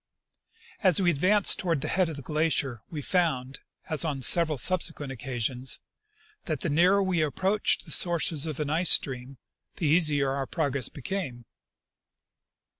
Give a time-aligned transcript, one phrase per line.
[0.81, 5.11] As we advanced toward the head of the glacier we found, as on several subsequent
[5.11, 5.79] occasions,
[6.45, 9.37] that the nearer we approached the sources of an ice stream
[9.75, 11.45] the easier our progress became.